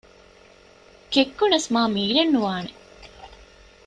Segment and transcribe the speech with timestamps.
[1.13, 2.71] ކެއްކުނަސް މާމީރެއް ނުވާނެ